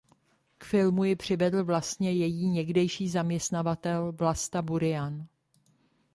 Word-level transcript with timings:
K 0.57 0.63
filmu 0.63 1.03
ji 1.05 1.15
přivedl 1.15 1.63
vlastně 1.63 2.11
její 2.11 2.47
někdejší 2.49 3.09
zaměstnavatel 3.09 4.11
Vlasta 4.11 4.61
Burian. 4.61 5.27